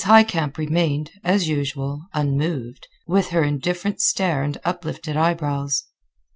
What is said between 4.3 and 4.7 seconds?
and